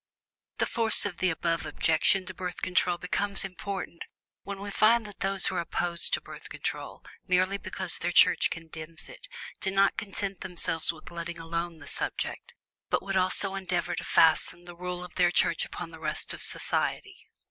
[0.57, 4.01] The force of the above objection to Birth Control becomes important
[4.41, 8.49] when we find that those who are opposed to Birth Control merely because their Church
[8.49, 9.27] condemns it
[9.59, 12.55] do not content themselves with letting alone the subject,
[12.89, 16.41] but would also endeavor to fasten the rule of their Church upon the rest of
[16.41, 17.27] society.